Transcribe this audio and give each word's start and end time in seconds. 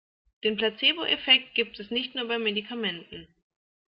Den 0.43 0.57
Placeboeffekt 0.57 1.53
gibt 1.53 1.79
es 1.79 1.91
nicht 1.91 2.15
nur 2.15 2.27
bei 2.27 2.39
Medikamenten. 2.39 3.27